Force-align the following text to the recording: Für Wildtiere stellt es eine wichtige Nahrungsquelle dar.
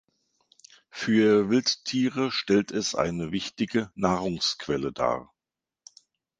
Für 0.89 1.51
Wildtiere 1.51 2.31
stellt 2.31 2.71
es 2.71 2.95
eine 2.95 3.31
wichtige 3.31 3.91
Nahrungsquelle 3.93 4.91
dar. 4.91 5.31